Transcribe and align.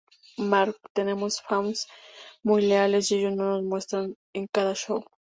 Mark: 0.39 0.77
Tenemos 0.93 1.41
fans 1.43 1.85
muy 2.41 2.63
leales 2.63 3.11
y 3.11 3.19
ellos 3.19 3.33
nos 3.33 3.61
lo 3.61 3.69
muestran 3.69 4.17
en 4.33 4.47
cada 4.47 4.73
show. 4.73 5.05